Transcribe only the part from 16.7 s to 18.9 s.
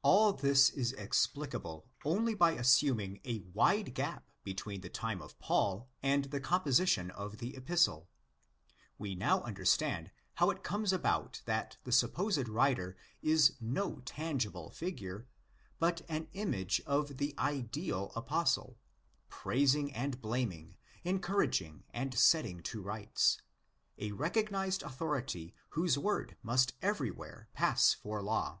of the ideal Apostle,